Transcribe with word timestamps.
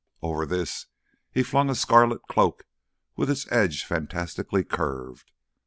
Over 0.23 0.47
this 0.47 0.87
he 1.31 1.43
flung 1.43 1.69
a 1.69 1.75
scarlet 1.75 2.23
cloak 2.23 2.65
with 3.15 3.29
its 3.29 3.45
edge 3.51 3.85
fantastically 3.85 4.63
curved. 4.63 5.31